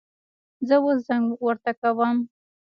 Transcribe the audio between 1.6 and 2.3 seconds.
کوم